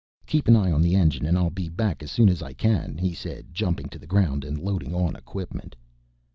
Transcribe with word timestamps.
"Keep 0.25 0.47
an 0.47 0.55
eye 0.55 0.71
on 0.71 0.81
the 0.81 0.95
engine 0.95 1.27
and 1.27 1.37
I'll 1.37 1.51
be 1.51 1.69
back 1.69 2.01
as 2.01 2.09
soon 2.09 2.27
as 2.27 2.41
I 2.41 2.53
can," 2.53 2.97
he 2.97 3.13
said, 3.13 3.53
jumping 3.53 3.87
to 3.89 3.99
the 3.99 4.07
ground 4.09 4.43
and 4.43 4.57
loading 4.57 4.95
on 4.95 5.15
equipment. 5.15 5.75